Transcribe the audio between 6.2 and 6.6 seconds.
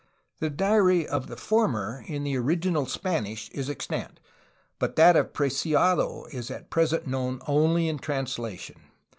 is